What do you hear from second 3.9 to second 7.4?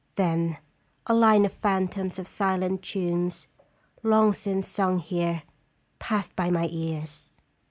long since sung here, passed by my ears.